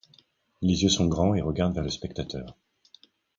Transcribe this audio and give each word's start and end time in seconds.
Les 0.63 0.81
yeux 0.81 0.89
sont 0.89 1.05
grands 1.05 1.35
et 1.35 1.41
regardent 1.41 1.75
vers 1.75 1.83
le 1.83 1.91
spectateur. 1.91 2.57